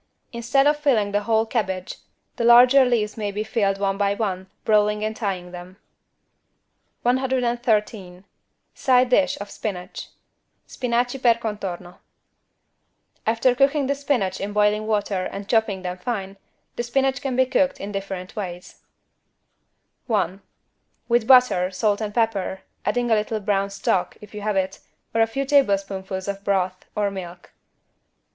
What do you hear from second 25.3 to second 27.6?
tablespoonfuls of broth, or milk.